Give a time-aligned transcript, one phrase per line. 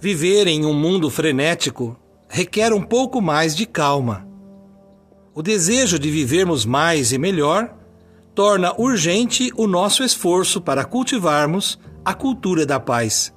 [0.00, 1.94] Viver em um mundo frenético
[2.26, 4.26] requer um pouco mais de calma.
[5.34, 7.74] O desejo de vivermos mais e melhor
[8.34, 13.30] torna urgente o nosso esforço para cultivarmos a cultura da paz.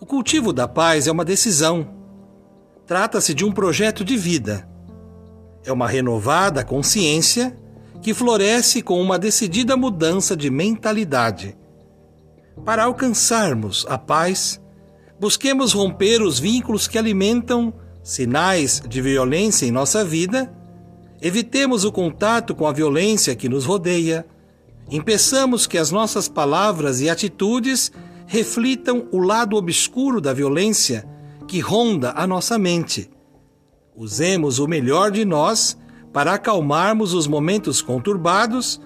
[0.00, 1.88] O cultivo da paz é uma decisão.
[2.86, 4.68] Trata-se de um projeto de vida.
[5.64, 7.58] É uma renovada consciência
[8.00, 11.58] que floresce com uma decidida mudança de mentalidade.
[12.64, 14.60] Para alcançarmos a paz,
[15.24, 20.52] busquemos romper os vínculos que alimentam sinais de violência em nossa vida,
[21.18, 24.26] evitemos o contato com a violência que nos rodeia,
[24.90, 27.90] impeçamos que as nossas palavras e atitudes
[28.26, 31.08] reflitam o lado obscuro da violência
[31.48, 33.10] que ronda a nossa mente.
[33.96, 35.74] Usemos o melhor de nós
[36.12, 38.78] para acalmarmos os momentos conturbados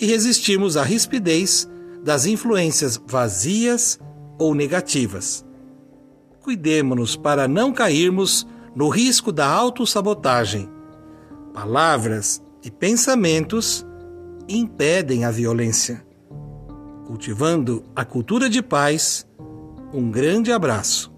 [0.00, 1.68] e resistirmos à rispidez
[2.04, 3.98] das influências vazias
[4.38, 5.49] ou negativas
[6.40, 10.68] cuidemos-nos para não cairmos no risco da autossabotagem.
[11.52, 13.86] Palavras e pensamentos
[14.48, 16.04] impedem a violência.
[17.06, 19.26] Cultivando a cultura de paz,
[19.92, 21.12] um grande abraço.